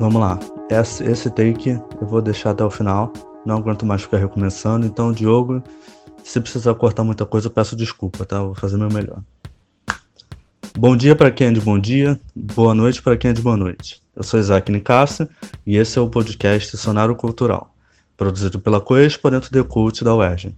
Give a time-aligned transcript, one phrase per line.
[0.00, 0.38] Vamos lá.
[0.70, 3.12] Esse, esse take eu vou deixar até o final.
[3.44, 4.86] Não aguento mais ficar recomeçando.
[4.86, 5.62] Então, Diogo,
[6.24, 8.42] se precisar cortar muita coisa, eu peço desculpa, tá?
[8.42, 9.20] vou fazer meu melhor.
[10.74, 13.58] Bom dia para quem é de bom dia, boa noite para quem é de boa
[13.58, 14.02] noite.
[14.16, 15.28] Eu sou Isaac Nicasso
[15.66, 17.74] e esse é o podcast Sonário Cultural,
[18.16, 20.54] produzido pela Coexpo dentro do Cult da UERJ.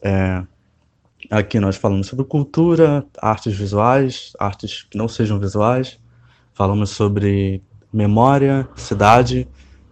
[0.00, 0.44] É,
[1.28, 5.98] aqui nós falamos sobre cultura, artes visuais, artes que não sejam visuais,
[6.54, 7.60] falamos sobre
[7.92, 9.48] memória, cidade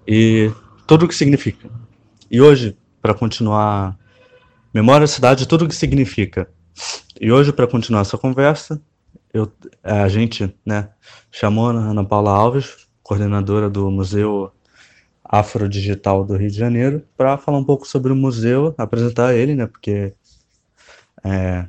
[0.06, 0.50] e
[0.86, 1.68] tudo o que significa.
[2.30, 3.96] E hoje, para continuar
[4.72, 6.48] memória, cidade, tudo o que significa.
[7.20, 8.80] E hoje, para continuar essa conversa,
[9.32, 9.50] eu,
[9.82, 10.88] a gente né,
[11.30, 14.52] chamou a Ana Paula Alves, coordenadora do Museu
[15.24, 19.66] Afrodigital do Rio de Janeiro, para falar um pouco sobre o museu, apresentar ele, né,
[19.66, 20.12] porque
[21.24, 21.66] é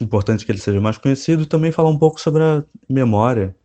[0.00, 3.56] importante que ele seja mais conhecido, e também falar um pouco sobre a memória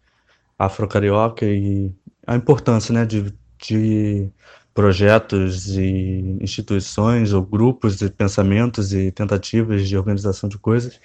[0.58, 1.92] afro-carioca e
[2.26, 4.30] a importância né, de, de
[4.74, 11.00] projetos e instituições ou grupos de pensamentos e tentativas de organização de coisas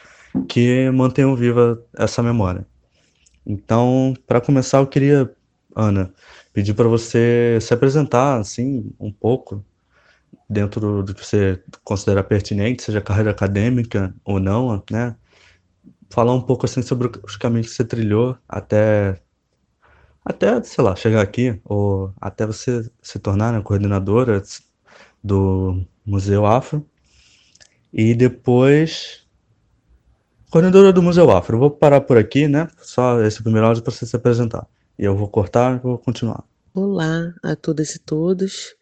[0.49, 2.67] que mantenham viva essa memória.
[3.47, 5.31] Então, para começar, eu queria,
[5.75, 6.13] Ana,
[6.53, 9.65] pedir para você se apresentar assim um pouco
[10.49, 15.17] dentro do que você considera pertinente, seja carreira acadêmica ou não, né?
[16.11, 19.21] Falar um pouco assim sobre os caminhos que você trilhou até
[20.29, 24.43] até, sei lá, chegar aqui, ou até você se tornar né, coordenadora
[25.25, 26.87] do Museu Afro.
[27.91, 29.27] E depois,
[30.51, 31.57] coordenadora do Museu Afro.
[31.57, 32.69] Eu vou parar por aqui, né?
[32.83, 34.67] Só esse primeiro áudio para você se apresentar.
[34.99, 36.45] E eu vou cortar e vou continuar.
[36.75, 38.75] Olá a todas e todos.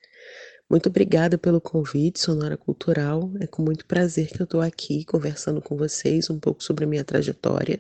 [0.68, 3.30] Muito obrigada pelo convite, Sonora Cultural.
[3.38, 6.88] É com muito prazer que eu estou aqui conversando com vocês um pouco sobre a
[6.88, 7.78] minha trajetória.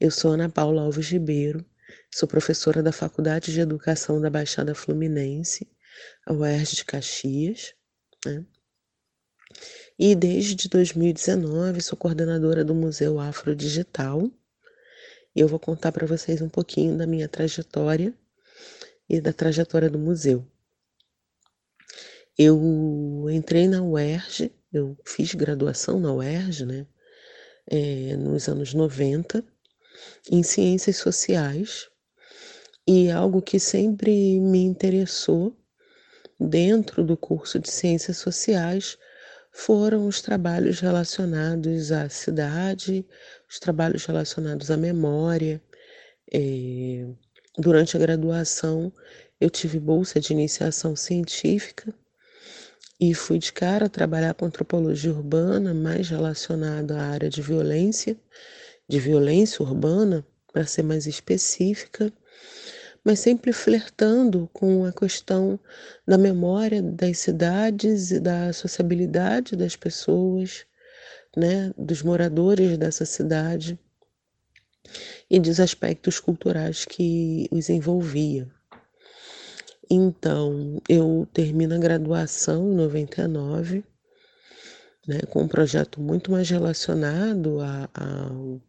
[0.00, 1.64] Eu sou Ana Paula Alves Ribeiro,
[2.10, 5.68] Sou professora da Faculdade de Educação da Baixada Fluminense,
[6.26, 7.74] a UERJ de Caxias,
[8.24, 8.44] né?
[9.98, 14.30] E desde 2019 sou coordenadora do Museu Afro Digital.
[15.34, 18.14] E eu vou contar para vocês um pouquinho da minha trajetória
[19.08, 20.46] e da trajetória do museu.
[22.36, 26.86] Eu entrei na UERJ, eu fiz graduação na UERJ, né?
[27.66, 29.44] É, nos anos 90,
[30.30, 31.90] em ciências sociais,
[32.88, 35.54] e algo que sempre me interessou
[36.40, 38.96] dentro do curso de Ciências Sociais
[39.52, 43.06] foram os trabalhos relacionados à cidade,
[43.46, 45.60] os trabalhos relacionados à memória.
[46.32, 47.04] É,
[47.58, 48.90] durante a graduação,
[49.38, 51.92] eu tive bolsa de iniciação científica
[52.98, 58.16] e fui de cara trabalhar com antropologia urbana, mais relacionada à área de violência,
[58.88, 62.10] de violência urbana, para ser mais específica
[63.08, 65.58] mas sempre flertando com a questão
[66.06, 70.66] da memória das cidades e da sociabilidade das pessoas,
[71.34, 73.78] né, dos moradores dessa cidade
[75.30, 78.46] e dos aspectos culturais que os envolvia.
[79.90, 83.84] Então, eu termino a graduação em 99,
[85.06, 87.56] né, com um projeto muito mais relacionado
[87.94, 88.60] ao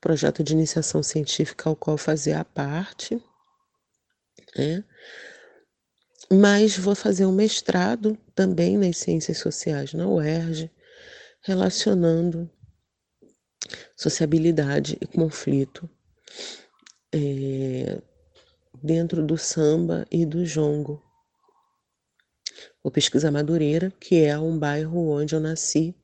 [0.00, 3.20] projeto de iniciação científica ao qual fazia parte,
[4.56, 4.84] né?
[6.30, 10.70] Mas vou fazer um mestrado também nas ciências sociais na UERJ,
[11.40, 12.50] relacionando
[13.96, 15.88] sociabilidade e conflito
[17.12, 18.00] é,
[18.82, 21.02] dentro do samba e do jongo.
[22.82, 25.94] Vou pesquisar Madureira, que é um bairro onde eu nasci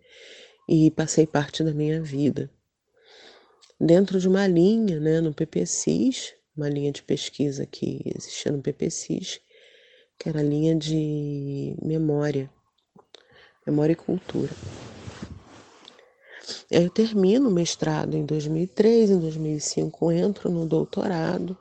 [0.69, 2.51] e passei parte da minha vida.
[3.81, 9.41] Dentro de uma linha, né, no PPCIS, uma linha de pesquisa que existia no PPCIS,
[10.18, 12.51] que era a linha de memória,
[13.66, 14.53] memória e cultura.
[16.71, 21.56] Eu termino o mestrado em 2003, em 2005 entro no doutorado,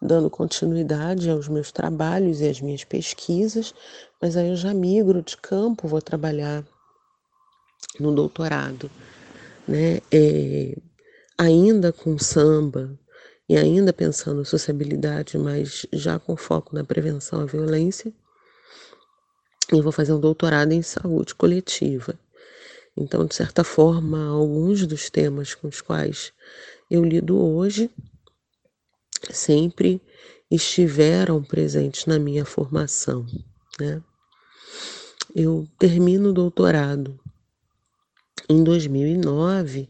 [0.00, 3.74] dando continuidade aos meus trabalhos e às minhas pesquisas,
[4.20, 6.64] mas aí eu já migro de campo, vou trabalhar
[7.98, 8.90] no doutorado,
[9.66, 10.00] né?
[10.12, 10.76] É,
[11.38, 12.98] ainda com samba,
[13.48, 18.12] e ainda pensando em sociabilidade, mas já com foco na prevenção à violência.
[19.72, 22.18] E vou fazer um doutorado em saúde coletiva.
[22.96, 26.32] Então, de certa forma, alguns dos temas com os quais
[26.90, 27.90] eu lido hoje
[29.30, 30.00] sempre
[30.50, 33.26] estiveram presentes na minha formação.
[33.80, 34.02] Né?
[35.34, 37.18] Eu termino o doutorado
[38.48, 39.88] em 2009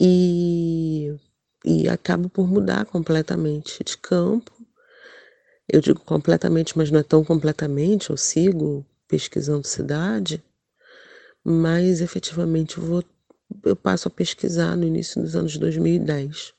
[0.00, 1.14] e
[1.64, 4.52] e acabo por mudar completamente de campo,
[5.68, 10.42] Eu digo completamente, mas não é tão completamente, eu sigo pesquisando cidade,
[11.44, 13.02] mas efetivamente vou,
[13.64, 16.52] eu passo a pesquisar no início dos anos 2010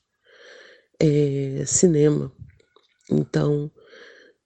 [1.00, 2.31] é, cinema.
[3.11, 3.69] Então,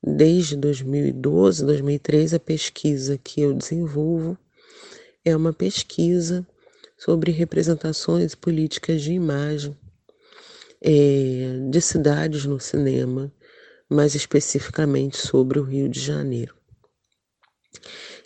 [0.04, 4.38] desde 2012, 2013, a pesquisa que eu desenvolvo
[5.24, 6.46] é uma pesquisa
[6.98, 9.78] sobre representações políticas de imagem
[10.82, 13.32] é, de cidades no cinema,
[13.90, 16.56] mais especificamente sobre o Rio de Janeiro.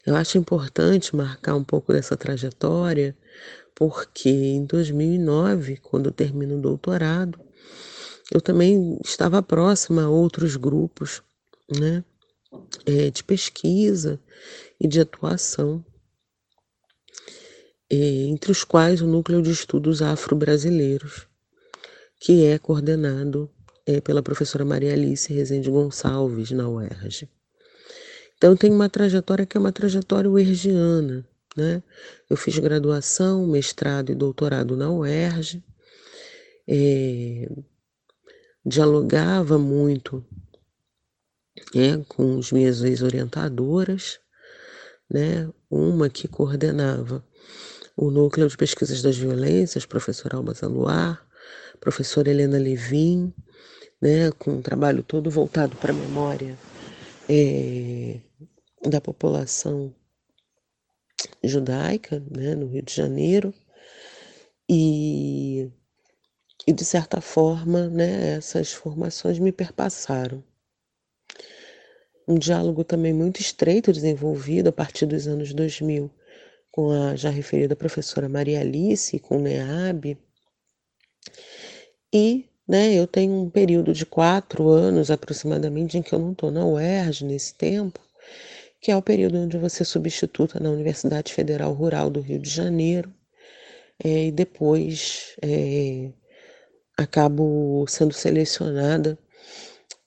[0.06, 3.16] Eu acho importante marcar um pouco dessa trajetória,
[3.76, 7.40] porque em 2009, quando eu termino o doutorado,
[8.32, 11.22] eu também estava próxima a outros grupos
[11.70, 12.04] né,
[12.86, 14.20] é, de pesquisa
[14.80, 15.86] e de atuação,
[17.90, 21.28] é, entre os quais o Núcleo de Estudos Afro-Brasileiros,
[22.22, 23.50] que é coordenado
[23.84, 27.28] é, pela professora Maria Alice Rezende Gonçalves, na UERJ.
[28.38, 31.28] Então, tem uma trajetória que é uma trajetória uergiana.
[31.58, 31.82] Né?
[32.30, 35.64] Eu fiz graduação, mestrado e doutorado na UERJ,
[36.68, 37.50] é,
[38.64, 40.24] dialogava muito
[41.76, 44.20] é, com as minhas ex-orientadoras,
[45.10, 45.50] né?
[45.72, 47.26] uma que coordenava
[47.98, 51.31] o Núcleo de Pesquisas das Violências, professora Alba Zaluar,
[51.80, 53.34] professora Helena Levin,
[54.02, 56.58] né, com um trabalho todo voltado para a memória
[57.30, 58.20] é,
[58.88, 59.94] da população
[61.44, 63.54] judaica, né, no Rio de Janeiro,
[64.70, 65.70] e,
[66.66, 70.44] e de certa forma, né, essas formações me perpassaram.
[72.28, 76.12] Um diálogo também muito estreito desenvolvido a partir dos anos 2000
[76.72, 80.18] com a já referida professora Maria Alice, com o NEAB,
[82.14, 86.52] e né, eu tenho um período de quatro anos aproximadamente em que eu não estou
[86.52, 88.00] na UERJ nesse tempo,
[88.80, 93.14] que é o período onde você substituta na Universidade Federal Rural do Rio de Janeiro,
[94.04, 96.12] é, e depois é,
[96.98, 99.18] acabo sendo selecionada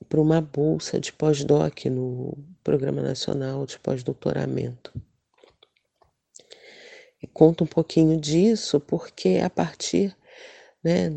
[0.08, 4.92] para uma bolsa de pós-doc no Programa Nacional de Pós-Doutoramento.
[7.32, 10.14] Conto um pouquinho disso porque a partir
[10.82, 11.10] né,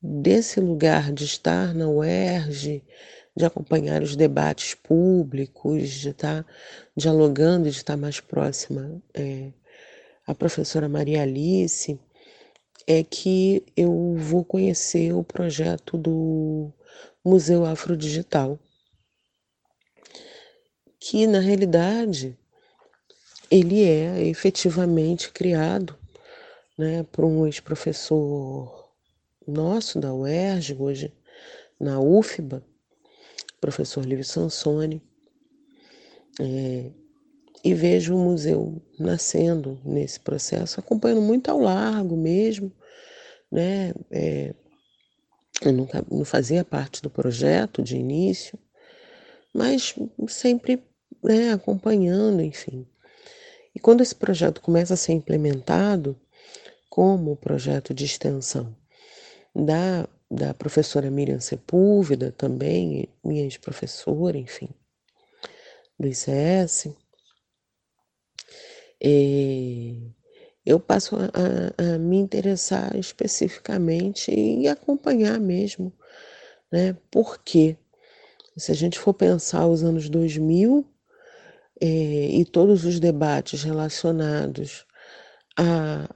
[0.00, 2.82] desse lugar de estar na UERJ,
[3.36, 6.46] de acompanhar os debates públicos, de estar
[6.96, 9.52] dialogando, de estar mais próxima é,
[10.26, 11.98] à professora Maria Alice,
[12.86, 16.72] é que eu vou conhecer o projeto do
[17.24, 18.58] Museu Afrodigital,
[20.98, 22.36] que na realidade
[23.50, 25.98] ele é efetivamente criado
[26.76, 28.77] né, por um ex-professor
[29.48, 31.12] nosso da UERJ, hoje
[31.80, 32.62] na UFBA,
[33.60, 35.02] professor Livio Sansoni,
[36.40, 36.90] é,
[37.64, 42.72] e vejo o museu nascendo nesse processo, acompanhando muito ao largo mesmo,
[43.50, 43.92] né?
[44.10, 44.54] É,
[45.62, 48.56] eu nunca, não fazia parte do projeto de início,
[49.52, 49.94] mas
[50.28, 50.84] sempre
[51.22, 52.86] né, acompanhando, enfim.
[53.74, 56.16] E quando esse projeto começa a ser implementado,
[56.88, 58.76] como projeto de extensão
[59.54, 64.68] da, da professora Miriam Sepúlveda, também, minha ex-professora, enfim,
[65.98, 66.94] do ICS,
[69.00, 69.94] é,
[70.66, 75.92] eu passo a, a, a, me interessar especificamente e acompanhar mesmo,
[76.70, 76.96] né?
[77.10, 77.76] Porque
[78.56, 80.84] se a gente for pensar os anos 2000
[81.80, 84.84] é, e todos os debates relacionados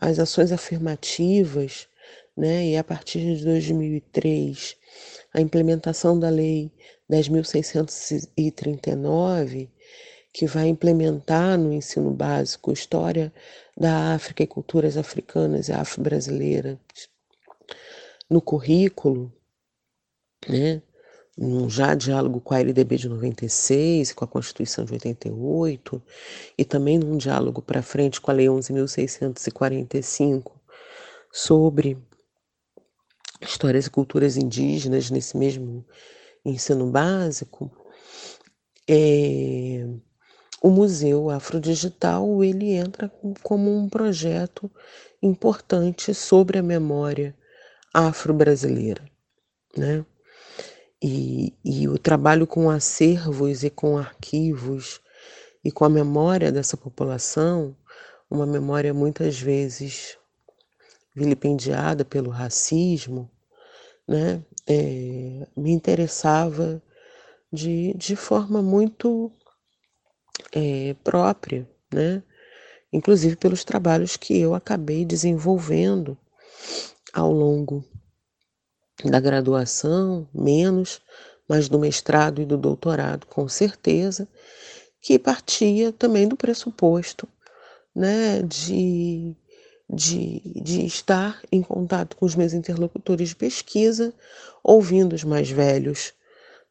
[0.00, 1.88] às ações afirmativas
[2.36, 2.66] né?
[2.68, 4.76] E a partir de 2003,
[5.32, 6.70] a implementação da Lei
[7.10, 9.70] 10.639,
[10.32, 13.32] que vai implementar no ensino básico história
[13.76, 16.78] da África e culturas africanas e afro-brasileiras
[18.30, 19.30] no currículo,
[20.48, 20.80] né?
[21.36, 26.00] num já diálogo com a LDB de 96, com a Constituição de 88,
[26.58, 30.52] e também num diálogo para frente com a Lei 11.645
[31.32, 31.96] sobre
[33.42, 35.84] histórias e culturas indígenas nesse mesmo
[36.44, 37.70] ensino básico,
[38.88, 39.87] é,
[40.62, 43.11] o Museu Afrodigital ele entra
[43.42, 44.70] como um projeto
[45.22, 47.37] importante sobre a memória
[47.92, 49.04] afro-brasileira,
[49.76, 50.04] né?
[51.02, 55.00] E, e o trabalho com acervos e com arquivos
[55.64, 57.76] e com a memória dessa população,
[58.30, 60.16] uma memória muitas vezes
[61.14, 63.31] vilipendiada pelo racismo,
[64.07, 66.83] né, é, me interessava
[67.52, 69.31] de, de forma muito
[70.52, 72.23] é, própria, né?
[72.92, 76.16] inclusive pelos trabalhos que eu acabei desenvolvendo
[77.12, 77.85] ao longo
[79.04, 81.00] da graduação, menos,
[81.49, 84.28] mas do mestrado e do doutorado, com certeza,
[85.00, 87.28] que partia também do pressuposto
[87.95, 89.35] né, de,
[89.92, 94.14] de, de estar em contato com os meus interlocutores de pesquisa,
[94.64, 96.14] ouvindo os mais velhos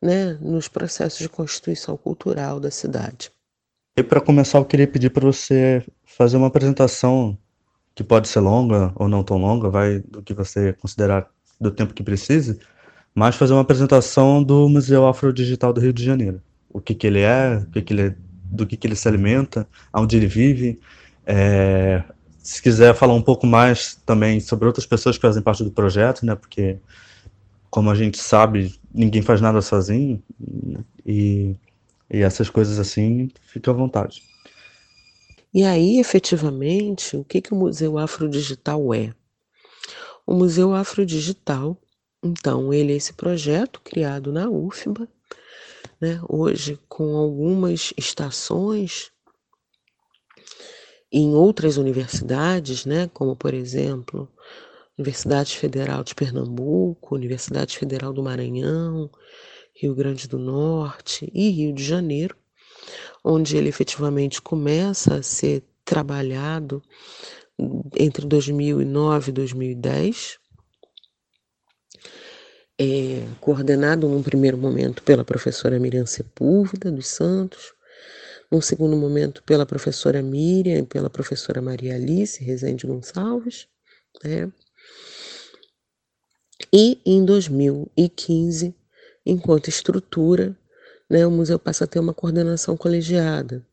[0.01, 3.32] né, nos processos de constituição cultural da cidade.
[3.96, 7.38] E para começar, eu queria pedir para você fazer uma apresentação
[7.94, 11.94] que pode ser longa ou não tão longa, vai do que você considerar do tempo
[11.94, 12.60] que precise,
[13.13, 16.42] mas fazer uma apresentação do Museu Afrodigital do Rio de Janeiro.
[16.70, 19.68] O que, que ele é, o que, que ele, do que, que ele se alimenta,
[19.94, 20.80] onde ele vive.
[21.25, 22.01] É,
[22.42, 26.26] se quiser falar um pouco mais também sobre outras pessoas que fazem parte do projeto,
[26.26, 26.36] né?
[26.36, 26.78] Porque,
[27.70, 30.22] como a gente sabe, ninguém faz nada sozinho.
[31.06, 31.56] E
[32.12, 34.22] e essas coisas assim, fica à vontade.
[35.54, 39.14] E aí, efetivamente, o que, que o Museu Afrodigital é?
[40.28, 41.78] O Museu Afrodigital,
[42.22, 45.08] então, ele é esse projeto criado na UFBA,
[46.00, 49.11] né, hoje com algumas estações
[51.12, 54.30] em outras universidades, né, como por exemplo,
[54.98, 59.10] Universidade Federal de Pernambuco, Universidade Federal do Maranhão,
[59.74, 62.36] Rio Grande do Norte e Rio de Janeiro,
[63.24, 66.82] onde ele efetivamente começa a ser trabalhado
[67.98, 70.39] entre 2009 e 2010,
[72.80, 77.74] é, coordenado num primeiro momento pela professora Miriam Sepúlveda dos Santos,
[78.51, 83.67] num segundo momento pela professora Miriam e pela professora Maria Alice Rezende Gonçalves,
[84.24, 84.51] né?
[86.74, 88.75] E em 2015
[89.25, 90.58] enquanto estrutura,
[91.10, 93.65] né, o museu passa a ter uma coordenação colegiada.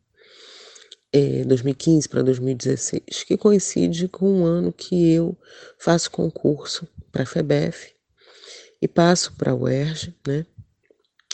[1.10, 5.34] É, 2015 para 2016, que coincide com o ano que eu
[5.78, 7.94] faço concurso para a FEBEF
[8.82, 10.44] e passo para a UERJ, né?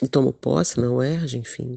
[0.00, 1.76] E tomo posse na UERJ, enfim.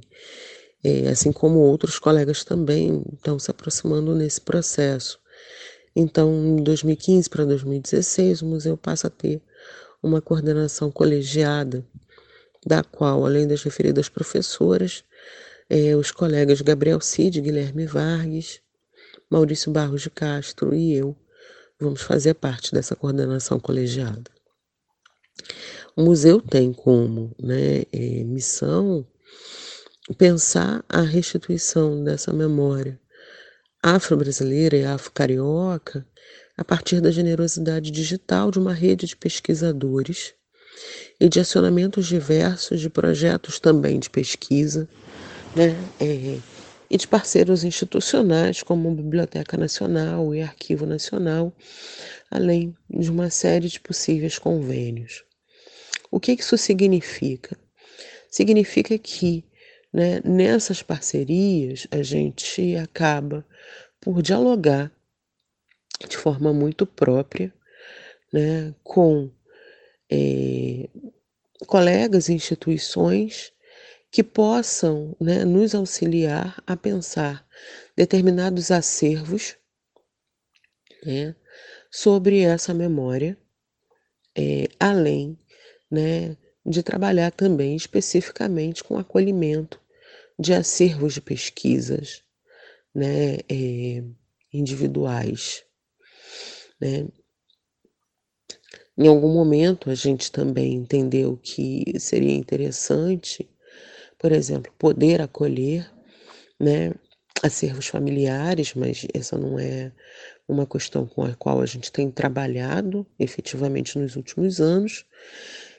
[0.83, 5.19] É, assim como outros colegas também estão se aproximando nesse processo.
[5.95, 9.41] Então, em 2015 para 2016, o museu passa a ter
[10.01, 11.83] uma coordenação colegiada
[12.65, 15.03] da qual, além das referidas professoras,
[15.69, 18.61] eh, os colegas Gabriel Cid, Guilherme Vargas,
[19.29, 21.15] Maurício Barros de Castro e eu
[21.79, 24.31] vamos fazer parte dessa coordenação colegiada.
[25.95, 29.05] O museu tem como né, eh, missão
[30.13, 32.99] pensar a restituição dessa memória
[33.81, 36.05] afro-brasileira e afro-carioca
[36.57, 40.33] a partir da generosidade digital de uma rede de pesquisadores
[41.19, 44.87] e de acionamentos diversos de projetos também de pesquisa,
[45.55, 45.75] né?
[45.99, 46.39] É,
[46.89, 51.53] e de parceiros institucionais como Biblioteca Nacional e Arquivo Nacional,
[52.31, 55.23] além de uma série de possíveis convênios.
[56.09, 57.57] O que isso significa?
[58.31, 59.43] Significa que
[59.93, 63.45] né, nessas parcerias a gente acaba
[63.99, 64.91] por dialogar
[66.07, 67.53] de forma muito própria
[68.31, 69.31] né, com
[70.09, 70.89] é,
[71.65, 73.51] colegas e instituições
[74.11, 77.45] que possam né, nos auxiliar a pensar
[77.95, 79.55] determinados acervos
[81.03, 81.35] né,
[81.91, 83.37] sobre essa memória,
[84.35, 85.37] é, além
[85.89, 89.79] né, de trabalhar também especificamente com acolhimento
[90.37, 92.21] de acervos de pesquisas
[92.93, 94.03] né, é,
[94.53, 95.63] individuais.
[96.79, 97.07] Né?
[98.97, 103.49] Em algum momento a gente também entendeu que seria interessante,
[104.17, 105.89] por exemplo, poder acolher,
[106.59, 106.91] né,
[107.43, 109.91] acervos familiares, mas essa não é
[110.47, 115.05] uma questão com a qual a gente tem trabalhado efetivamente nos últimos anos.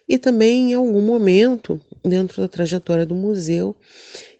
[0.08, 3.76] E também, em algum momento, dentro da trajetória do museu,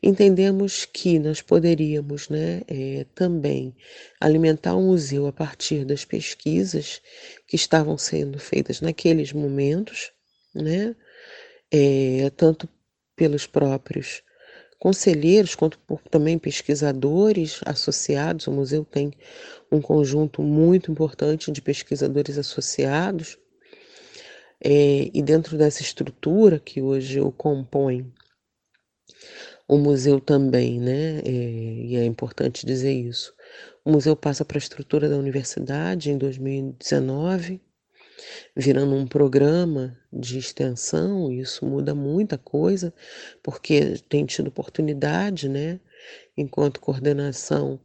[0.02, 3.76] entendemos que nós poderíamos né, é, também
[4.18, 7.02] alimentar o museu a partir das pesquisas
[7.46, 10.10] que estavam sendo feitas naqueles momentos,
[10.54, 10.96] né,
[11.70, 12.66] é, tanto
[13.14, 14.22] pelos próprios
[14.78, 18.46] conselheiros quanto por também pesquisadores associados.
[18.46, 19.12] O museu tem
[19.70, 23.36] um conjunto muito importante de pesquisadores associados
[24.62, 28.12] é, e dentro dessa estrutura que hoje o compõe,
[29.68, 31.20] o museu também, né?
[31.20, 33.34] É, e é importante dizer isso.
[33.84, 37.60] O museu passa para a estrutura da universidade em 2019,
[38.56, 42.92] virando um programa de extensão, isso muda muita coisa,
[43.42, 45.80] porque tem tido oportunidade, né,
[46.36, 47.80] enquanto coordenação,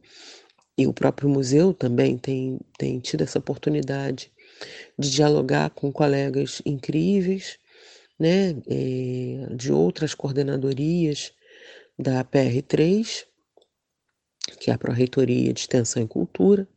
[0.76, 4.32] e o próprio museu também tem, tem tido essa oportunidade
[4.98, 7.58] de dialogar com colegas incríveis,
[8.18, 11.32] né, é, de outras coordenadorias
[11.98, 13.26] da PR3,
[14.60, 16.68] que é a Pró-Reitoria de Extensão e Cultura.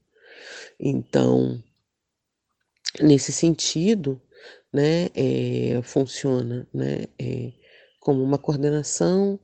[0.79, 1.61] Então,
[3.01, 4.21] nesse sentido,
[4.71, 7.51] né, é, funciona né, é,
[7.99, 9.39] como uma coordenação,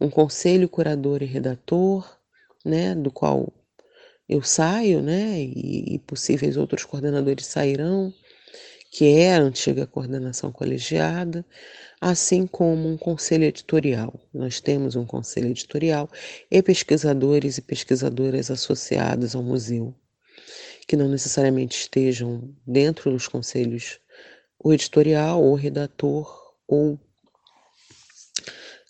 [0.00, 2.18] um conselho curador e redator,
[2.64, 3.52] né, do qual
[4.28, 8.12] eu saio, né, e, e possíveis outros coordenadores sairão,
[8.90, 11.44] que é a antiga coordenação colegiada,
[12.00, 14.14] assim como um conselho editorial.
[14.32, 16.08] Nós temos um conselho editorial
[16.50, 19.94] e pesquisadores e pesquisadoras associados ao museu,
[20.86, 23.98] que não necessariamente estejam dentro dos conselhos,
[24.62, 26.98] o editorial, ou redator, ou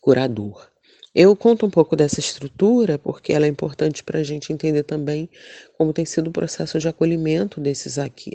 [0.01, 0.74] curador.
[1.15, 5.31] Eu conto um pouco dessa estrutura porque ela é importante para a gente entender também
[5.79, 8.33] como tem sido o processo de acolhimento desses, arqui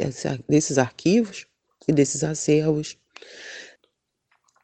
[0.48, 1.46] desses arquivos
[1.88, 2.98] e desses acervos.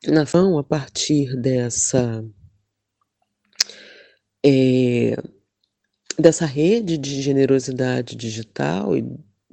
[0.07, 2.23] Na a partir dessa,
[4.45, 5.15] é,
[6.17, 9.01] dessa rede de generosidade digital, e,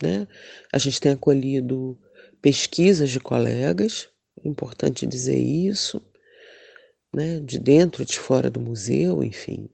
[0.01, 0.29] né,
[0.73, 1.99] a gente tem acolhido
[2.41, 4.09] pesquisas de colegas,
[4.45, 6.01] é importante dizer isso,
[7.13, 9.69] né, de dentro de fora do museu, enfim,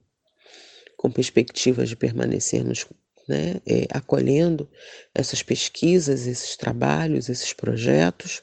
[0.96, 2.86] com perspectivas de permanecermos
[3.28, 4.68] né, é, acolhendo
[5.14, 8.42] essas pesquisas, esses trabalhos, esses projetos,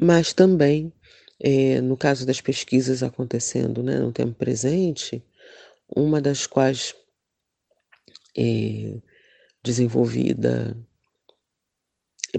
[0.00, 0.92] mas também,
[1.40, 5.24] é, no caso das pesquisas acontecendo né, no tempo presente,
[5.94, 6.94] uma das quais
[8.36, 8.98] é
[9.64, 10.76] desenvolvida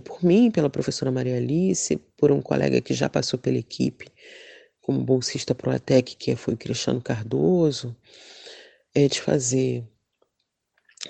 [0.05, 4.11] por mim, pela professora Maria Alice, por um colega que já passou pela equipe
[4.87, 7.93] como bolsista Proatec, que foi o Cristiano Cardoso,
[8.95, 9.85] é de fazer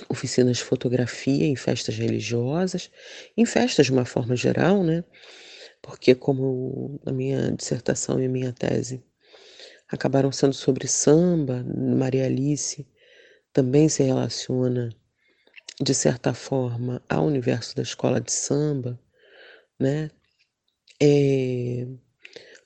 [0.09, 2.89] oficinas de fotografia em festas religiosas,
[3.37, 5.03] em festas de uma forma geral, né?
[5.79, 9.03] Porque como a minha dissertação e a minha tese
[9.87, 12.83] acabaram sendo sobre samba, Maria Alice
[13.53, 14.89] também se relaciona
[15.79, 18.99] de certa forma ao universo da escola de samba,
[19.79, 20.09] né?
[20.99, 21.85] É,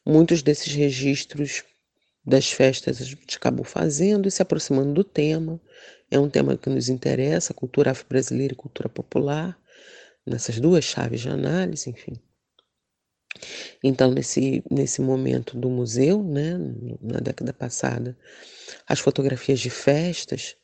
[0.06, 1.64] Muitos desses registros
[2.26, 5.60] das festas a gente acabou fazendo e se aproximando do tema.
[6.10, 9.58] É um tema que nos interessa, cultura afro-brasileira e cultura popular,
[10.26, 12.20] nessas duas chaves de análise, enfim.
[13.84, 16.58] Então, nesse, nesse momento do museu, né,
[17.02, 18.18] na década passada,
[18.88, 20.56] as fotografias de festas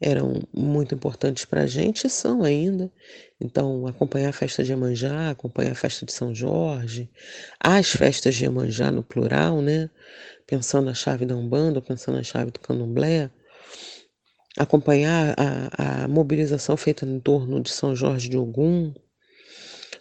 [0.00, 2.90] eram muito importantes para a gente e são ainda.
[3.40, 7.10] Então, acompanhar a festa de Iemanjá, acompanhar a festa de São Jorge,
[7.58, 9.90] as festas de Iemanjá no plural, né?
[10.46, 13.30] Pensando na chave da Umbanda, pensando na chave do Candomblé,
[14.56, 18.92] acompanhar a, a mobilização feita em torno de São Jorge de Ogum,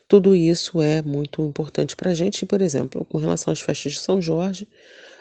[0.07, 2.45] tudo isso é muito importante para a gente.
[2.45, 4.67] Por exemplo, com relação às festas de São Jorge,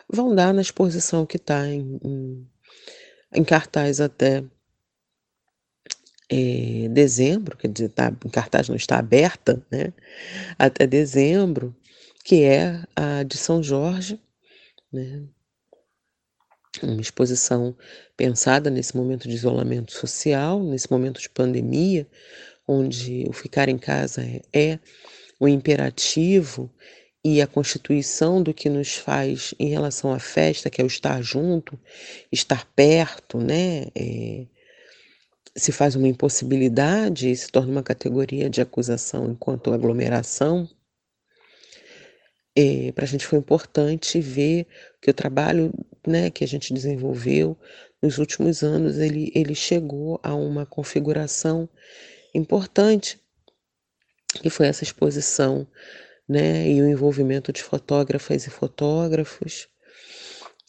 [0.09, 2.49] vão dar na exposição que está em, em,
[3.35, 4.43] em cartaz até
[6.31, 9.93] é, dezembro, quer dizer, tá, em cartaz não está aberta, né?
[10.59, 11.75] Até dezembro,
[12.25, 14.21] que é a de São Jorge,
[14.93, 15.25] né?
[16.83, 17.77] Uma exposição
[18.17, 22.07] pensada nesse momento de isolamento social, nesse momento de pandemia,
[22.67, 24.79] onde o ficar em casa é,
[25.41, 26.71] o imperativo
[27.25, 31.21] e a constituição do que nos faz em relação à festa, que é o estar
[31.23, 31.79] junto,
[32.31, 33.87] estar perto, né?
[33.95, 34.47] É,
[35.59, 40.69] se faz uma impossibilidade e se torna uma categoria de acusação enquanto aglomeração,
[42.57, 44.67] é, para a gente foi importante ver
[45.01, 45.73] que o trabalho
[46.07, 47.57] né, que a gente desenvolveu
[48.03, 51.69] nos últimos anos ele, ele chegou a uma configuração
[52.35, 53.21] importante,
[54.43, 55.67] que foi essa exposição
[56.29, 59.69] né, e o envolvimento de fotógrafas e fotógrafos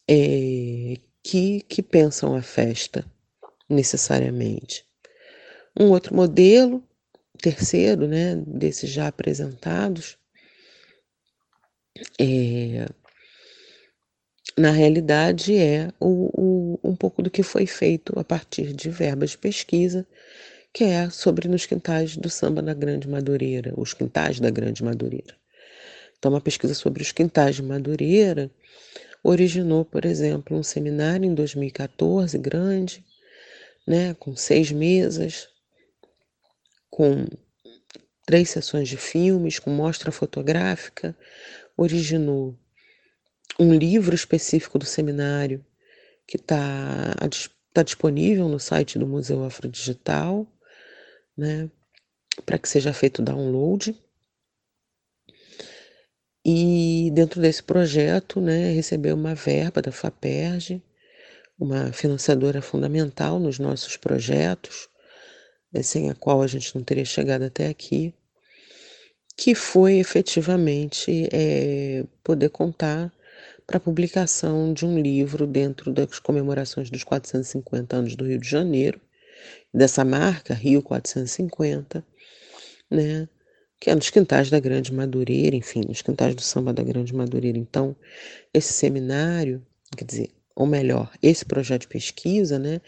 [0.08, 3.06] é, que, que pensam a festa
[3.70, 4.86] necessariamente.
[5.80, 6.84] Um outro modelo,
[7.42, 10.18] terceiro, né, desses já apresentados,
[12.20, 12.88] é,
[14.58, 19.32] na realidade é o, o, um pouco do que foi feito a partir de verbas
[19.32, 20.06] de pesquisa,
[20.74, 25.36] que é sobre nos quintais do samba na Grande Madureira, os quintais da Grande Madureira.
[26.18, 28.52] Então, uma pesquisa sobre os quintais de Madureira
[29.24, 33.04] originou, por exemplo, um seminário em 2014 grande,
[33.90, 35.50] né, com seis mesas,
[36.92, 37.26] com
[38.24, 41.18] três sessões de filmes com mostra fotográfica,
[41.76, 42.56] originou
[43.60, 45.66] um livro específico do seminário
[46.28, 47.16] que está
[47.74, 50.46] tá disponível no site do Museu Afrodigital,
[51.36, 51.68] né,
[52.46, 54.00] para que seja feito download.
[56.46, 60.80] E dentro desse projeto, né, recebeu uma verba da FAPERJ,
[61.60, 64.88] uma financiadora fundamental nos nossos projetos,
[65.72, 68.14] né, sem a qual a gente não teria chegado até aqui,
[69.36, 73.12] que foi efetivamente é, poder contar
[73.68, 78.50] para a publicação de um livro dentro das comemorações dos 450 anos do Rio de
[78.50, 79.00] Janeiro,
[79.74, 82.04] dessa marca Rio 450,
[82.90, 83.28] né?
[83.80, 87.58] Que é nos quintais da Grande Madureira, enfim, nos quintais do samba da Grande Madureira.
[87.58, 87.96] Então,
[88.54, 92.82] esse seminário, quer dizer, ou melhor, esse projeto de pesquisa, né,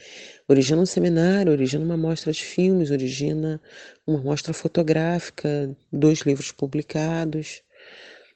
[0.46, 3.62] origina um seminário, origina uma mostra de filmes, origina
[4.06, 7.62] uma mostra fotográfica, dois livros publicados,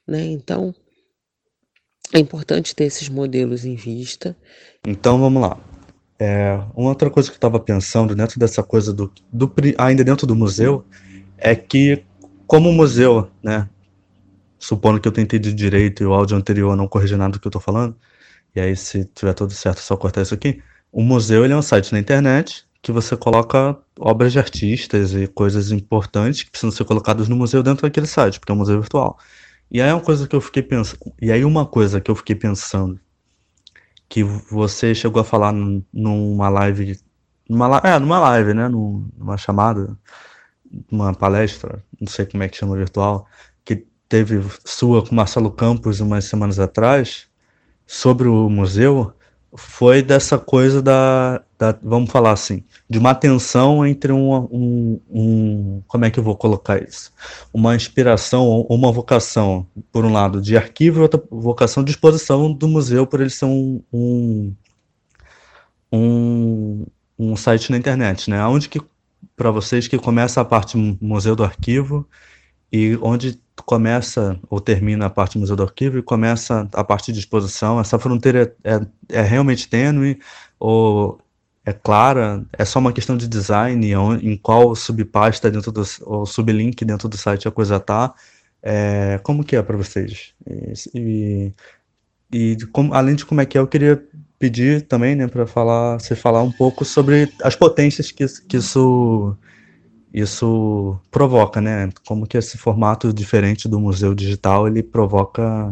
[0.08, 0.24] né?
[0.24, 0.74] Então,
[2.14, 4.34] é importante ter esses modelos em vista.
[4.86, 5.60] Então vamos lá.
[6.18, 10.26] É, uma outra coisa que eu estava pensando dentro dessa coisa do, do, ainda dentro
[10.26, 10.82] do museu
[11.36, 12.02] é que
[12.46, 13.68] como o museu, né,
[14.58, 17.46] supondo que eu tentei de direito e o áudio anterior não corrigir nada do que
[17.46, 17.94] eu estou falando,
[18.54, 20.62] e aí se tiver tudo certo é só cortar isso aqui.
[20.92, 25.26] O museu ele é um site na internet que você coloca obras de artistas e
[25.26, 28.80] coisas importantes que precisam ser colocadas no museu dentro daquele site, porque é um museu
[28.80, 29.18] virtual.
[29.70, 32.36] E aí uma coisa que eu fiquei pensando, e aí uma coisa que eu fiquei
[32.36, 33.00] pensando
[34.08, 35.52] que você chegou a falar
[35.92, 36.98] numa live,
[37.48, 39.98] numa, é, numa live, né, numa chamada,
[40.90, 43.26] numa palestra, não sei como é que chama virtual,
[43.64, 47.25] que teve sua com Marcelo Campos umas semanas atrás,
[47.86, 49.12] sobre o museu,
[49.56, 55.82] foi dessa coisa da, da, vamos falar assim, de uma tensão entre um, um, um,
[55.86, 57.12] como é que eu vou colocar isso?
[57.52, 62.68] Uma inspiração uma vocação, por um lado, de arquivo e outra vocação de exposição do
[62.68, 64.54] museu, por ele ser um, um,
[65.92, 66.86] um,
[67.18, 68.44] um site na internet, né?
[68.46, 68.80] Onde que,
[69.36, 72.06] para vocês, que começa a parte museu do arquivo
[72.76, 77.18] e onde começa ou termina a parte museu do arquivo e começa a parte de
[77.18, 78.80] exposição, essa fronteira é, é,
[79.20, 80.20] é realmente tênue
[80.60, 81.18] ou
[81.64, 86.84] é clara, é só uma questão de design, em qual subpasta dentro do, ou sublink
[86.84, 88.14] dentro do site a coisa tá,
[88.62, 90.34] é, como que é para vocês?
[90.94, 91.52] E,
[92.32, 94.00] e como, além de como é que é, eu queria
[94.38, 99.36] pedir também, né, para falar, você falar um pouco sobre as potências que, que isso
[100.12, 101.90] isso provoca, né?
[102.06, 105.70] Como que esse formato diferente do museu digital ele provoca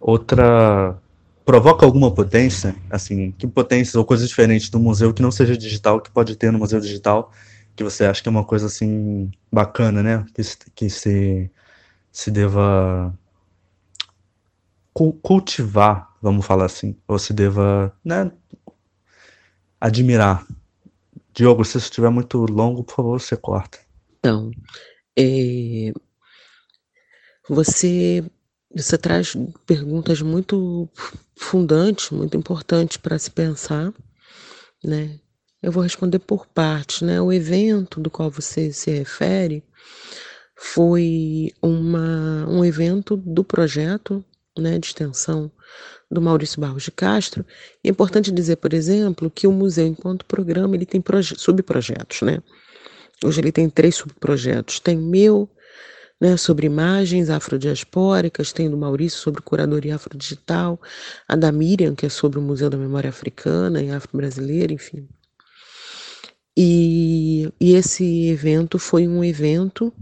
[0.00, 0.96] outra
[1.44, 5.98] provoca alguma potência, assim, que potências ou coisas diferentes do museu que não seja digital,
[6.00, 7.32] que pode ter no museu digital,
[7.74, 10.26] que você acha que é uma coisa assim bacana, né?
[10.34, 10.42] Que,
[10.74, 11.50] que se,
[12.12, 13.14] se deva
[15.22, 18.30] cultivar, vamos falar assim, ou se deva, né,
[19.80, 20.44] admirar.
[21.38, 23.78] Diogo, se isso estiver muito longo, por favor, você corta.
[24.18, 24.50] Então,
[25.16, 25.92] é,
[27.48, 28.24] você
[28.74, 30.88] você traz perguntas muito
[31.36, 33.94] fundantes, muito importantes para se pensar,
[34.82, 35.20] né?
[35.62, 37.20] Eu vou responder por partes, né?
[37.20, 39.62] O evento do qual você se refere
[40.56, 44.24] foi uma, um evento do projeto
[44.58, 45.52] né, de extensão
[46.10, 47.44] do Maurício Barros de Castro.
[47.84, 51.02] É importante dizer, por exemplo, que o museu, enquanto programa, ele tem
[51.36, 52.42] subprojetos, né?
[53.24, 54.80] Hoje ele tem três subprojetos.
[54.80, 55.50] Tem meu,
[56.20, 60.80] né, sobre imagens afrodiaspóricas, tem do Maurício sobre curadoria afrodigital,
[61.26, 65.08] a da Miriam, que é sobre o Museu da Memória Africana e Afro-Brasileira, enfim.
[66.56, 69.92] E, e esse evento foi um evento,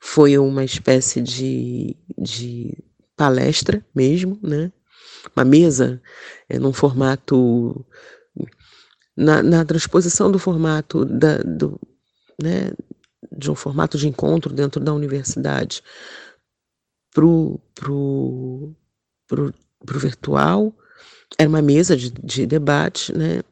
[0.00, 2.87] foi uma espécie de, de
[3.18, 4.72] palestra mesmo, né?
[5.36, 6.00] Uma mesa
[6.48, 7.84] é, num formato
[9.16, 11.78] na, na transposição do formato da, do,
[12.40, 12.70] né,
[13.36, 15.82] de um formato de encontro dentro da universidade
[17.12, 18.72] para o pro,
[19.26, 19.54] pro,
[19.84, 20.72] pro virtual.
[21.36, 23.42] Era uma mesa de, de debate né,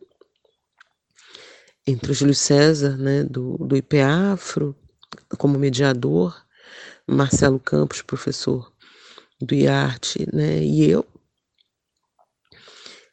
[1.85, 4.74] entre o Júlio César, né, do, do IPAFRO,
[5.37, 6.40] como mediador,
[7.09, 8.72] Marcelo Campos, professor
[9.40, 11.07] do IARTE, né, e eu,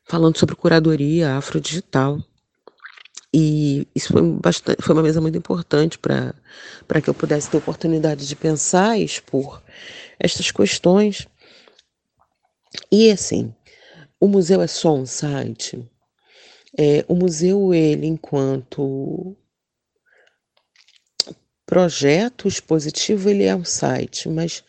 [0.06, 2.24] falando sobre curadoria afrodigital.
[3.36, 8.28] E isso foi, bastante, foi uma mesa muito importante para que eu pudesse ter oportunidade
[8.28, 9.62] de pensar e expor
[10.20, 11.28] estas questões.
[12.92, 13.54] E assim,
[14.20, 15.84] o museu é só um site.
[16.78, 19.36] É, o museu, ele, enquanto
[21.66, 24.64] projeto expositivo ele é um site, mas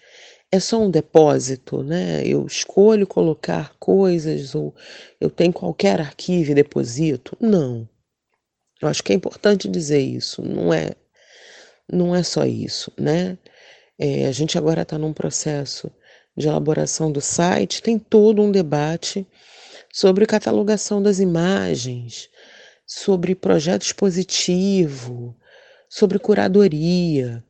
[0.55, 2.23] é só um depósito, né?
[2.25, 4.73] Eu escolho colocar coisas ou
[5.21, 7.37] eu tenho qualquer arquivo e deposito?
[7.41, 7.89] Não.
[8.81, 10.43] Eu acho que é importante dizer isso.
[10.43, 10.93] Não é,
[11.93, 13.37] não é só isso, né?
[13.99, 15.91] É, a gente agora está num processo
[16.37, 19.27] de elaboração do site, tem todo um debate
[19.93, 22.29] sobre catalogação das imagens,
[22.87, 25.37] sobre projeto expositivo,
[25.89, 27.43] sobre curadoria,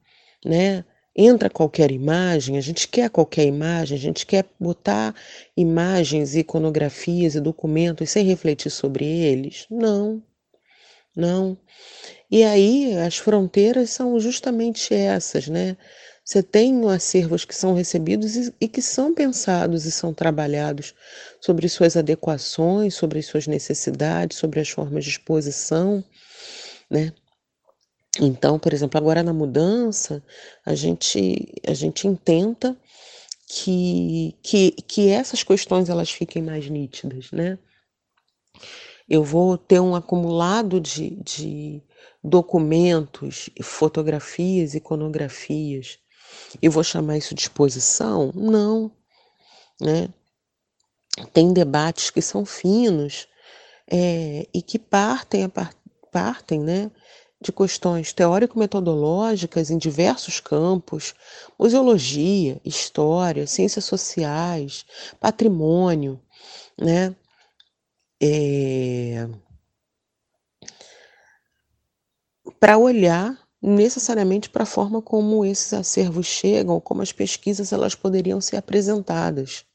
[0.43, 0.87] né?
[1.16, 5.14] Entra qualquer imagem, a gente quer qualquer imagem, a gente quer botar
[5.57, 9.66] imagens, iconografias e documentos sem refletir sobre eles?
[9.70, 10.20] Não,
[11.16, 11.57] não.
[12.31, 15.77] E aí as fronteiras são justamente essas, né?
[16.24, 20.94] Você tem acervos que são recebidos e, e, que são pensados e são trabalhados
[21.40, 26.03] sobre suas adequações, sobre as suas necessidades, sobre as formas de exposição,
[26.90, 27.12] né?
[28.20, 30.22] Então, por exemplo, agora na mudança,
[30.64, 32.77] a gente, a gente intenta
[33.48, 37.59] que, que, que essas questões elas fiquem mais nítidas, né?
[39.09, 41.83] Eu vou ter um acumulado de, de
[42.22, 45.98] documentos, fotografias, iconografias,
[46.62, 48.33] e vou chamar isso de exposição?
[48.35, 48.90] Não,
[49.81, 50.09] né?
[51.33, 53.29] Tem debates que são finos
[53.90, 55.50] é, e que partem,
[56.11, 56.90] partem, né?
[57.44, 61.14] De questões teórico-metodológicas em diversos campos,
[61.59, 64.87] museologia, história, ciências sociais,
[65.20, 66.18] patrimônio,
[66.80, 67.14] né?
[68.22, 69.28] É...
[72.59, 78.40] Para olhar necessariamente para a forma como esses acervos chegam, como as pesquisas elas poderiam
[78.40, 79.66] ser apresentadas.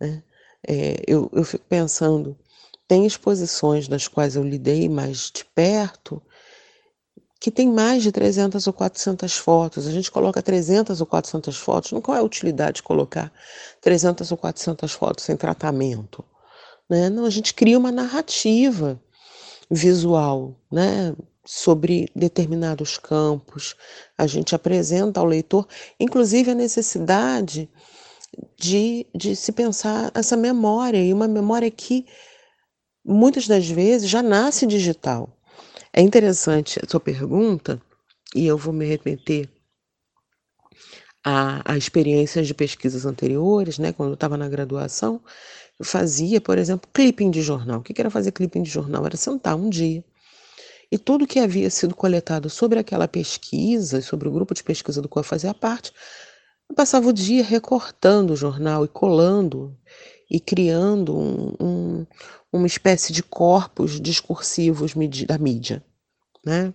[0.00, 0.22] Né?
[0.66, 2.38] É, eu, eu fico pensando,
[2.86, 6.22] tem exposições das quais eu lidei mais de perto
[7.40, 9.86] que tem mais de 300 ou 400 fotos.
[9.86, 11.92] A gente coloca 300 ou 400 fotos.
[11.92, 13.32] Não qual é a utilidade de colocar
[13.80, 16.24] 300 ou 400 fotos sem tratamento?
[16.88, 17.08] Né?
[17.08, 19.00] Não, a gente cria uma narrativa
[19.70, 21.14] visual, né?
[21.48, 23.74] sobre determinados campos.
[24.18, 25.66] A gente apresenta ao leitor,
[25.98, 27.70] inclusive, a necessidade
[28.58, 32.04] de, de se pensar essa memória, e uma memória que
[33.02, 35.37] muitas das vezes já nasce digital.
[35.98, 37.82] É interessante a sua pergunta,
[38.32, 39.48] e eu vou me remeter
[41.24, 43.92] a, a experiências de pesquisas anteriores, né?
[43.92, 45.20] Quando eu estava na graduação,
[45.76, 47.80] eu fazia, por exemplo, clipping de jornal.
[47.80, 49.04] O que era fazer clipping de jornal?
[49.04, 50.04] Era sentar um dia
[50.88, 55.08] e tudo que havia sido coletado sobre aquela pesquisa, sobre o grupo de pesquisa do
[55.08, 55.92] qual eu fazia parte,
[56.70, 59.76] eu passava o dia recortando o jornal e colando
[60.30, 62.06] e criando um, um,
[62.52, 64.94] uma espécie de corpos discursivos
[65.26, 65.82] da mídia.
[66.44, 66.72] Né?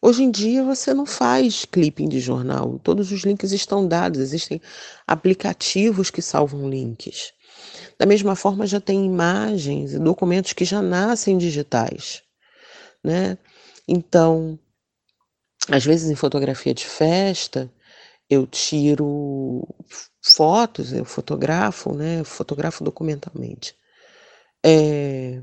[0.00, 4.60] Hoje em dia você não faz clipping de jornal, todos os links estão dados, existem
[5.06, 7.32] aplicativos que salvam links.
[7.98, 12.22] Da mesma forma, já tem imagens e documentos que já nascem digitais.
[13.02, 13.38] Né?
[13.88, 14.58] Então,
[15.68, 17.70] às vezes em fotografia de festa,
[18.28, 19.66] eu tiro
[20.22, 22.20] fotos, eu fotografo, né?
[22.20, 23.74] Eu fotografo documentalmente.
[24.64, 25.40] É,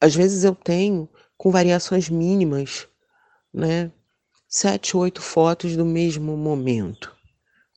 [0.00, 2.88] às vezes eu tenho com variações mínimas,
[3.52, 3.90] né?
[4.48, 7.14] Sete, oito fotos do mesmo momento.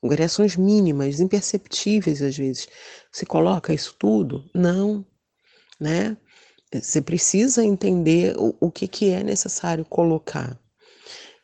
[0.02, 2.68] Com variações mínimas, imperceptíveis às vezes.
[3.12, 4.50] Você coloca isso tudo?
[4.54, 5.06] Não,
[5.80, 6.16] né?
[6.74, 10.58] Você precisa entender o, o que, que é necessário colocar.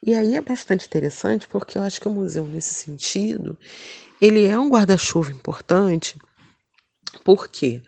[0.06, 3.58] E aí é bastante interessante porque eu acho que o museu, nesse sentido,
[4.22, 6.16] ele é um guarda-chuva importante,
[7.24, 7.82] porque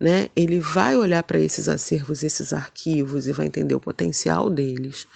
[0.00, 5.06] né, ele vai olhar para esses acervos, esses arquivos e vai entender o potencial deles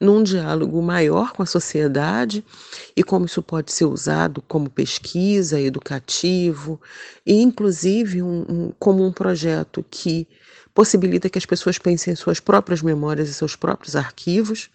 [0.00, 2.44] num diálogo maior com a sociedade
[2.96, 6.80] e como isso pode ser usado como pesquisa, educativo
[7.24, 10.26] e inclusive um, um, como um projeto que
[10.74, 14.70] possibilita que as pessoas pensem em suas próprias memórias e seus próprios arquivos.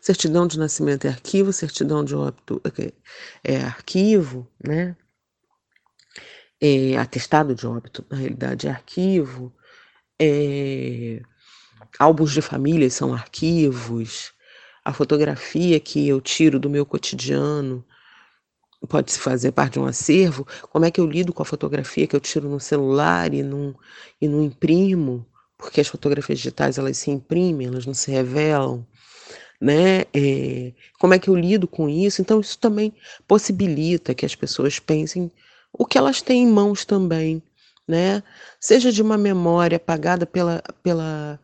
[0.00, 2.92] Certidão de nascimento é arquivo, certidão de óbito é,
[3.44, 4.96] é arquivo, né?
[6.66, 9.52] É, atestado de óbito, na realidade, é arquivo.
[10.18, 11.20] É,
[11.98, 14.32] álbuns de família são arquivos.
[14.84, 17.84] A fotografia que eu tiro do meu cotidiano
[18.88, 20.46] pode se fazer parte de um acervo.
[20.70, 23.74] Como é que eu lido com a fotografia que eu tiro no celular e não,
[24.20, 25.26] e não imprimo?
[25.64, 28.86] porque as fotografias digitais elas se imprimem, elas não se revelam,
[29.60, 30.02] né?
[30.12, 32.20] É, como é que eu lido com isso?
[32.20, 32.92] Então isso também
[33.26, 35.30] possibilita que as pessoas pensem
[35.76, 37.42] o que elas têm em mãos também,
[37.86, 38.22] né?
[38.60, 41.38] Seja de uma memória apagada pela, pela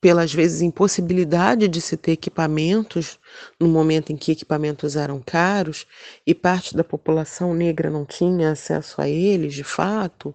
[0.00, 3.18] pelas vezes impossibilidade de se ter equipamentos
[3.58, 5.86] no momento em que equipamentos eram caros
[6.26, 10.34] e parte da população negra não tinha acesso a eles de fato,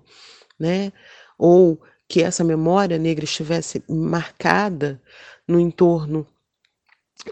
[0.60, 0.91] né?
[1.38, 5.02] Ou que essa memória negra estivesse marcada
[5.47, 6.28] no entorno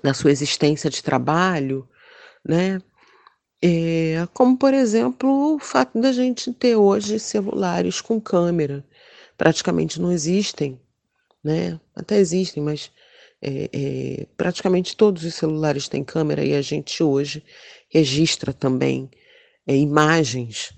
[0.01, 1.87] da sua existência de trabalho,
[2.45, 2.81] né?
[3.63, 8.83] É, como, por exemplo, o fato da gente ter hoje celulares com câmera.
[9.37, 10.79] Praticamente não existem,
[11.43, 11.79] né?
[11.95, 12.91] Até existem, mas
[13.41, 17.43] é, é, praticamente todos os celulares têm câmera e a gente hoje
[17.89, 19.09] registra também
[19.67, 20.73] é, imagens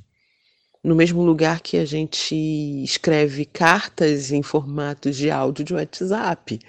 [0.84, 2.36] no mesmo lugar que a gente
[2.84, 6.60] escreve cartas em formatos de áudio de WhatsApp,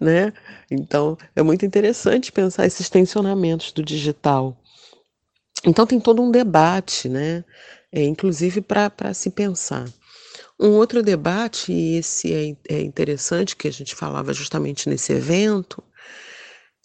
[0.00, 0.32] né?
[0.70, 4.56] Então é muito interessante pensar esses tensionamentos do digital.
[5.64, 7.44] Então tem todo um debate, né?
[7.92, 9.88] É, inclusive para se pensar.
[10.58, 15.82] Um outro debate, e esse é, é interessante, que a gente falava justamente nesse evento,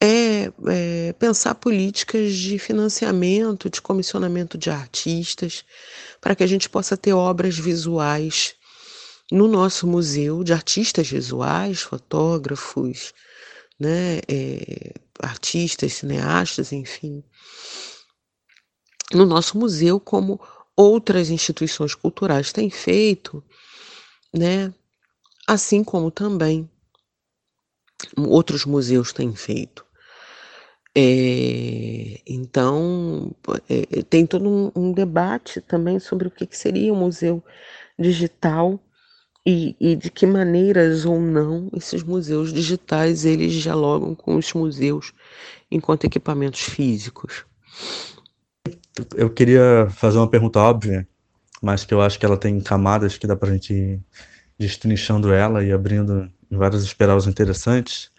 [0.01, 5.63] é, é, pensar políticas de financiamento, de comissionamento de artistas,
[6.19, 8.55] para que a gente possa ter obras visuais
[9.31, 13.13] no nosso museu de artistas visuais, fotógrafos,
[13.79, 17.23] né, é, artistas, cineastas, enfim,
[19.13, 20.39] no nosso museu, como
[20.75, 23.43] outras instituições culturais têm feito,
[24.33, 24.73] né,
[25.47, 26.69] assim como também
[28.17, 29.85] outros museus têm feito.
[30.95, 33.33] É, então,
[33.69, 37.41] é, tem todo um, um, debate também sobre o que, que seria um museu
[37.97, 38.77] digital
[39.45, 45.13] e, e, de que maneiras ou não esses museus digitais eles dialogam com os museus
[45.71, 47.45] enquanto equipamentos físicos.
[49.15, 51.07] Eu queria fazer uma pergunta óbvia,
[51.61, 54.01] mas que eu acho que ela tem camadas que dá para a gente ir
[54.59, 58.11] destrinchando ela e abrindo várias espirales interessantes,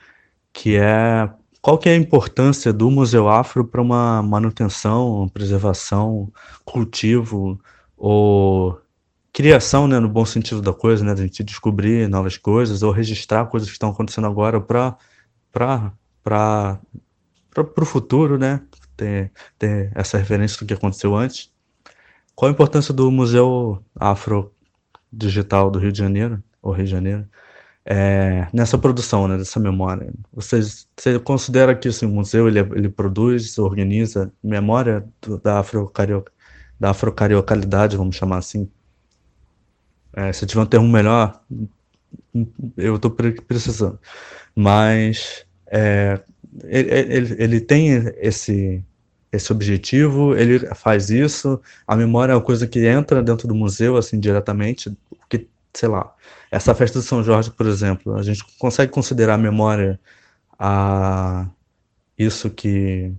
[0.52, 1.30] que é
[1.60, 6.32] qual que é a importância do Museu Afro para uma manutenção, preservação,
[6.64, 7.60] cultivo
[7.96, 8.80] ou
[9.32, 12.90] criação, né, no bom sentido da coisa, né, de a gente descobrir novas coisas ou
[12.90, 14.96] registrar coisas que estão acontecendo agora para
[15.52, 16.80] para para
[17.54, 18.60] para o futuro, né,
[19.58, 21.50] ter, essa referência do que aconteceu antes.
[22.34, 24.52] Qual a importância do Museu Afro
[25.12, 27.28] Digital do Rio de Janeiro, ou Rio de Janeiro,
[27.84, 30.12] é, nessa produção, né, memória.
[30.32, 30.60] Você,
[31.24, 36.32] considera que assim, o museu ele, ele produz, organiza memória do, da afro-carioca,
[36.78, 38.70] da afro-cariocalidade, vamos chamar assim?
[40.14, 41.42] É, se tiver um termo melhor,
[42.76, 43.98] eu estou precisando.
[44.54, 46.20] Mas é,
[46.64, 48.84] ele, ele, ele tem esse,
[49.32, 53.96] esse objetivo, ele faz isso, a memória é uma coisa que entra dentro do museu,
[53.96, 54.94] assim, diretamente,
[55.28, 56.14] que, sei lá,
[56.50, 59.98] essa festa de São Jorge, por exemplo, a gente consegue considerar a memória
[60.58, 61.48] a
[62.18, 63.12] isso que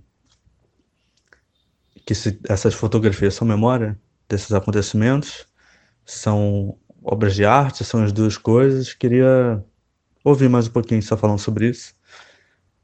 [2.06, 3.98] que se, essas fotografias são memória
[4.28, 5.46] desses acontecimentos,
[6.04, 8.92] são obras de arte, são as duas coisas.
[8.92, 9.64] Queria
[10.22, 11.94] ouvir mais um pouquinho só falando sobre isso,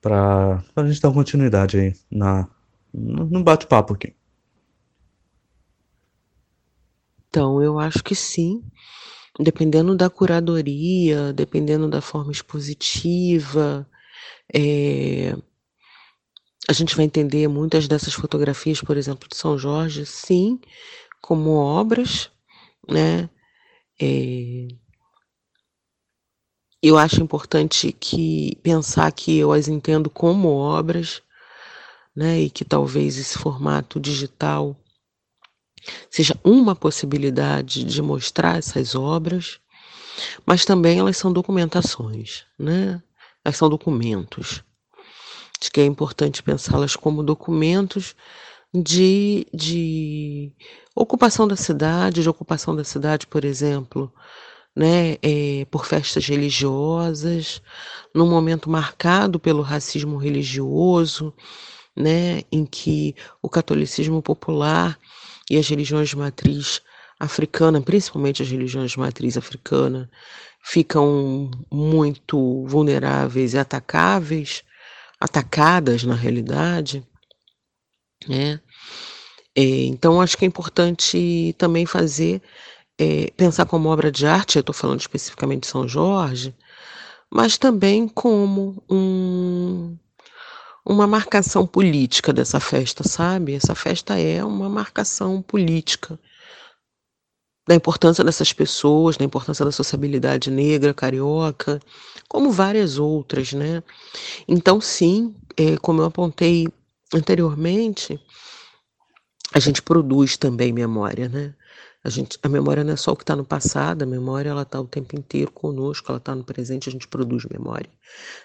[0.00, 2.48] para a gente dar continuidade aí na,
[2.92, 4.14] no bate-papo aqui.
[7.28, 8.62] Então, eu acho que sim
[9.38, 13.88] dependendo da curadoria, dependendo da forma expositiva,
[14.52, 15.34] é,
[16.68, 20.60] a gente vai entender muitas dessas fotografias, por exemplo, de São Jorge, sim,
[21.20, 22.30] como obras,
[22.88, 23.28] né?
[24.00, 24.68] É,
[26.82, 31.22] eu acho importante que pensar que eu as entendo como obras,
[32.14, 32.40] né?
[32.40, 34.76] E que talvez esse formato digital
[36.10, 39.58] seja uma possibilidade de mostrar essas obras,
[40.44, 43.02] mas também elas são documentações, né?
[43.44, 44.62] Elas são documentos.
[45.60, 48.14] Acho que é importante pensá-las como documentos
[48.72, 50.52] de, de
[50.94, 54.12] ocupação da cidade, de ocupação da cidade, por exemplo,
[54.74, 57.60] né, é, por festas religiosas,
[58.14, 61.34] num momento marcado pelo racismo religioso,
[61.96, 64.98] né, em que o catolicismo popular
[65.50, 66.82] e as religiões de matriz
[67.18, 70.10] africana, principalmente as religiões de matriz africana,
[70.62, 74.62] ficam muito vulneráveis e atacáveis,
[75.20, 77.06] atacadas na realidade,
[78.26, 78.60] né?
[79.56, 82.40] É, então acho que é importante também fazer
[82.98, 86.54] é, pensar como obra de arte, eu estou falando especificamente de São Jorge,
[87.30, 89.96] mas também como um
[90.84, 93.54] uma marcação política dessa festa, sabe?
[93.54, 96.18] Essa festa é uma marcação política
[97.68, 101.80] da importância dessas pessoas, da importância da sociabilidade negra, carioca,
[102.28, 103.82] como várias outras, né?
[104.48, 106.66] Então, sim, é, como eu apontei
[107.14, 108.18] anteriormente,
[109.52, 111.54] a gente produz também memória, né?
[112.02, 114.62] A, gente, a memória não é só o que está no passado, a memória ela
[114.62, 117.90] está o tempo inteiro conosco, ela está no presente, a gente produz memória.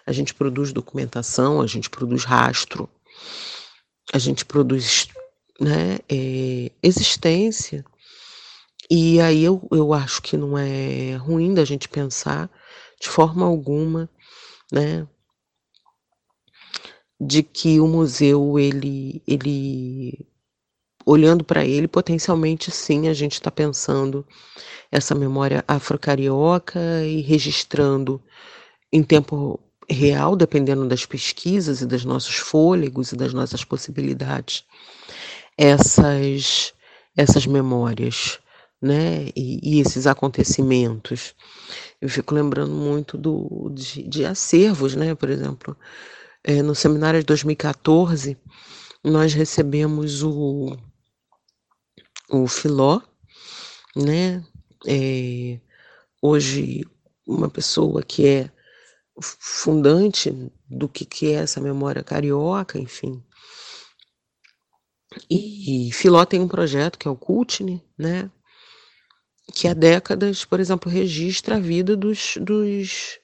[0.06, 2.90] A gente produz documentação, a gente produz rastro,
[4.14, 5.08] a gente produz
[5.60, 7.86] né, é, existência.
[8.90, 12.50] E aí eu, eu acho que não é ruim da gente pensar
[13.00, 14.10] de forma alguma,
[14.72, 15.08] né,
[17.20, 20.28] de que o museu ele ele
[21.06, 24.26] olhando para ele, potencialmente sim, a gente está pensando
[24.92, 28.22] essa memória afro-carioca e registrando
[28.92, 34.64] em tempo real, dependendo das pesquisas e dos nossos fôlegos e das nossas possibilidades,
[35.58, 36.74] essas,
[37.16, 38.40] essas memórias,
[38.82, 39.28] né?
[39.36, 41.36] E, e esses acontecimentos.
[42.02, 45.14] Eu fico lembrando muito do, de, de acervos, né?
[45.14, 45.78] Por exemplo,
[46.44, 48.38] é, no seminário de 2014,
[49.04, 50.76] nós recebemos o
[52.30, 53.02] o Filó,
[53.96, 54.44] né?
[54.88, 55.60] É,
[56.22, 56.86] hoje,
[57.28, 58.52] uma pessoa que é
[59.22, 60.32] fundante
[60.70, 63.24] do que, que é essa memória carioca, enfim.
[65.30, 68.30] E, e Filó tem um projeto que é o Cultine, né?
[69.54, 73.20] Que há décadas, por exemplo, registra a vida dos, dos,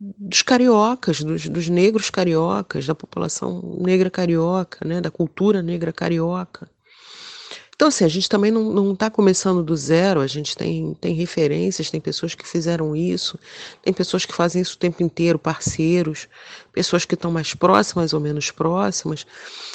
[0.00, 5.00] dos cariocas, dos, dos negros cariocas, da população negra carioca, né?
[5.00, 6.68] Da cultura negra carioca.
[7.76, 11.90] Então, assim, a gente também não está começando do zero, a gente tem, tem referências,
[11.90, 13.38] tem pessoas que fizeram isso,
[13.82, 16.26] tem pessoas que fazem isso o tempo inteiro, parceiros,
[16.72, 19.26] pessoas que estão mais próximas ou menos próximas.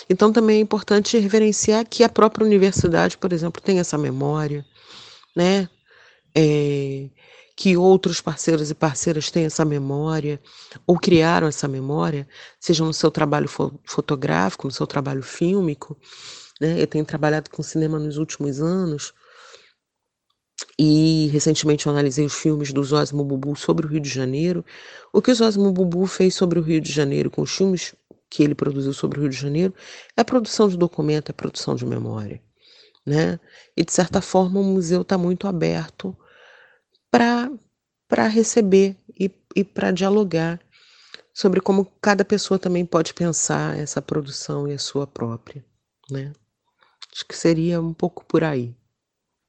[0.10, 4.66] Então, também é importante referenciar que a própria universidade, por exemplo, tem essa memória,
[5.36, 5.70] né?
[6.36, 7.08] É,
[7.56, 10.42] que outros parceiros e parceiras têm essa memória,
[10.88, 12.28] ou criaram essa memória,
[12.60, 15.96] seja no seu trabalho fo fotográfico, no seu trabalho fílmico,
[16.62, 16.80] né?
[16.80, 19.14] Eu tenho trabalhado com cinema nos últimos anos
[20.78, 24.64] e recentemente eu analisei os filmes do Zosimo Bubu sobre o Rio de Janeiro.
[25.12, 27.96] O que o Zosimo Bubu fez sobre o Rio de Janeiro com os filmes
[28.30, 29.74] que ele produziu sobre o Rio de Janeiro
[30.16, 32.40] é a produção de documento, é a produção de memória.
[33.04, 33.40] Né?
[33.76, 36.16] E de certa forma o museu está muito aberto
[37.10, 40.60] para receber e, e para dialogar
[41.34, 45.66] sobre como cada pessoa também pode pensar essa produção e a sua própria.
[46.10, 46.32] Né?
[47.14, 48.74] Acho que seria um pouco por aí.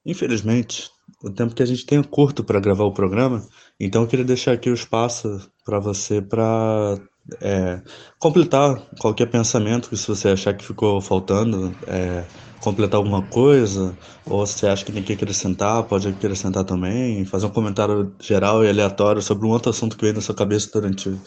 [0.05, 0.91] Infelizmente,
[1.23, 3.47] o tempo que a gente tem é curto para gravar o programa,
[3.79, 6.99] então eu queria deixar aqui o espaço para você para
[7.41, 7.81] é,
[8.19, 12.25] completar qualquer pensamento que se você achar que ficou faltando, é,
[12.61, 17.45] completar alguma coisa, ou se você acha que tem que acrescentar, pode acrescentar também, fazer
[17.45, 21.17] um comentário geral e aleatório sobre um outro assunto que veio na sua cabeça durante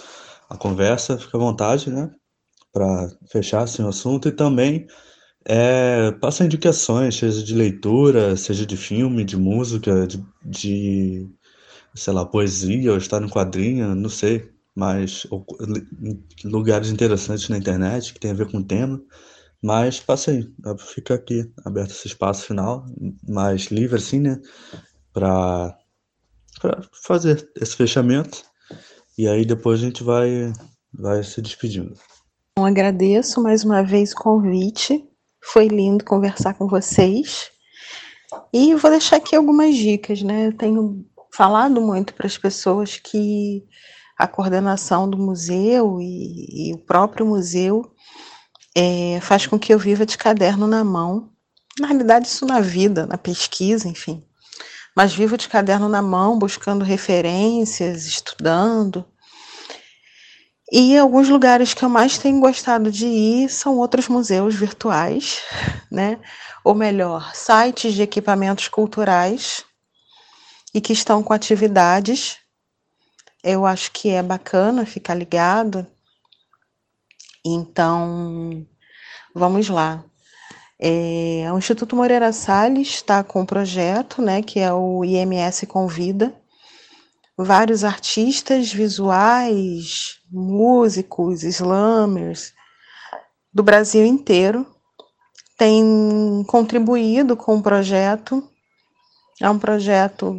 [0.48, 2.10] a conversa, fica à vontade, né?
[2.72, 4.86] Para fechar assim, o assunto e também
[5.48, 11.28] é, passa indicações, seja de leitura, seja de filme, de música, de, de
[11.94, 15.46] sei lá, poesia, ou estar no quadrinho, não sei, mas ou,
[16.44, 19.00] lugares interessantes na internet que tem a ver com o tema.
[19.62, 22.84] Mas passa aí, fica aqui aberto esse espaço final,
[23.26, 24.40] mais livre assim, né?
[25.12, 25.78] Para
[26.92, 28.42] fazer esse fechamento.
[29.16, 30.52] E aí depois a gente vai,
[30.92, 31.94] vai se despedindo.
[32.58, 35.08] Agradeço mais uma vez o convite
[35.52, 37.50] foi lindo conversar com vocês.
[38.52, 40.48] E vou deixar aqui algumas dicas, né?
[40.48, 43.64] Eu tenho falado muito para as pessoas que
[44.18, 47.92] a coordenação do museu e, e o próprio museu
[48.74, 51.30] é, faz com que eu viva de caderno na mão.
[51.78, 54.24] Na realidade, isso na vida, na pesquisa, enfim.
[54.96, 59.04] Mas vivo de caderno na mão, buscando referências, estudando.
[60.70, 65.42] E alguns lugares que eu mais tenho gostado de ir são outros museus virtuais,
[65.90, 66.18] né?
[66.64, 69.64] Ou melhor, sites de equipamentos culturais
[70.74, 72.38] e que estão com atividades.
[73.44, 75.86] Eu acho que é bacana ficar ligado.
[77.44, 78.66] Então,
[79.32, 80.04] vamos lá.
[80.80, 86.34] É, o Instituto Moreira Salles está com um projeto, né, que é o IMS Convida,
[87.36, 92.54] vários artistas visuais, músicos, slammers
[93.52, 94.66] do Brasil inteiro
[95.58, 98.42] têm contribuído com o projeto.
[99.40, 100.36] É um projeto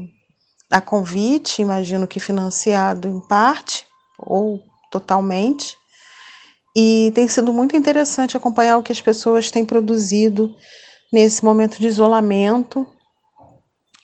[0.72, 3.86] a convite, imagino que financiado em parte
[4.18, 5.78] ou totalmente.
[6.76, 10.56] E tem sido muito interessante acompanhar o que as pessoas têm produzido
[11.12, 12.86] nesse momento de isolamento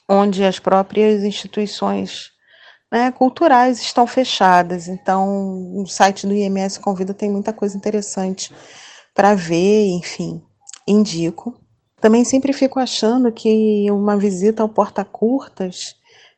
[0.08, 2.32] onde as próprias instituições
[2.94, 4.88] né, culturais estão fechadas.
[4.88, 8.54] Então, o site do IMS Convida tem muita coisa interessante
[9.16, 10.44] para ver, enfim,
[10.88, 11.60] indico.
[12.00, 15.96] Também sempre fico achando que uma visita ao Porta Curtas,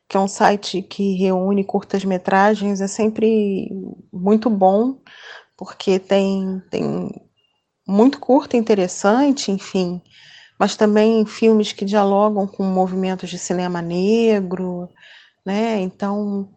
[0.08, 3.68] que é um site que reúne curtas-metragens, é sempre
[4.10, 4.96] muito bom,
[5.58, 7.10] porque tem, tem
[7.86, 10.00] muito curta interessante, enfim,
[10.58, 14.88] mas também filmes que dialogam com movimentos de cinema negro,
[15.46, 15.78] né?
[15.80, 16.50] Então,